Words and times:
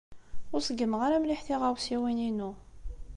Ur 0.53 0.61
ṣeggmeɣ 0.67 1.01
ara 1.07 1.21
mliḥ 1.23 1.41
tiɣawsiwin-inu. 1.43 2.51